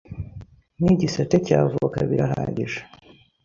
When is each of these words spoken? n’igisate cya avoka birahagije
n’igisate 0.79 1.35
cya 1.45 1.57
avoka 1.65 1.99
birahagije 2.09 2.79